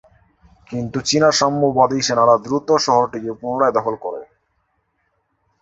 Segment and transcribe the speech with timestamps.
[0.67, 4.21] কিন্তু চীনা সাম্যবাদী সেনারা দ্রুত শহরটিকে পুনরায় দখল করে।